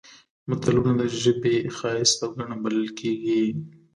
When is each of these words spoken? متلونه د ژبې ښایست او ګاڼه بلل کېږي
متلونه 0.49 0.91
د 0.99 1.01
ژبې 1.21 1.55
ښایست 1.77 2.17
او 2.23 2.29
ګاڼه 2.35 2.55
بلل 2.63 2.87
کېږي 2.99 3.41